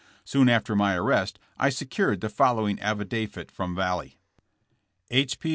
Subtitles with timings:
[0.25, 4.17] Soon after my arrest I secured the following affidavit from Vallee:
[5.11, 5.37] "H.
[5.39, 5.49] P.